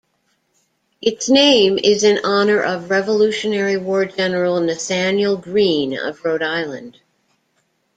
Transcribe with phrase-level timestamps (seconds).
[0.99, 6.99] Its name is in honor of Revolutionary War General Nathanael Greene of Rhode Island.